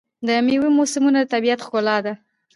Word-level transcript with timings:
د 0.27 0.29
میوو 0.45 0.75
موسمونه 0.77 1.19
د 1.21 1.27
طبیعت 1.33 1.59
ښکلا 1.65 1.97
ده. 2.05 2.13